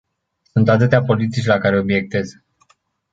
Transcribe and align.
Sunt 0.51 0.69
atâtea 0.69 1.01
politici 1.03 1.45
la 1.45 1.57
care 1.57 1.79
obiectez. 1.79 2.33